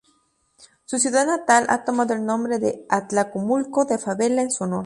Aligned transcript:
Su 0.85 0.97
ciudad 0.97 1.27
natal 1.27 1.67
ha 1.69 1.83
tomado 1.83 2.15
el 2.15 2.25
nombre 2.25 2.57
de 2.57 2.87
Atlacomulco 2.89 3.85
de 3.85 3.99
Fabela, 3.99 4.41
en 4.41 4.49
su 4.49 4.63
honor. 4.63 4.79